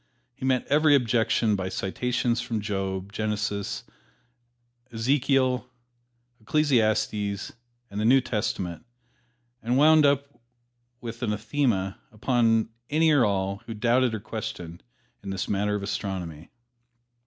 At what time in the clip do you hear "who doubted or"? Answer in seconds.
13.67-14.19